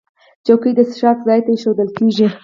[0.45, 2.27] چوکۍ د څښاک ځای ته ایښودل کېږي.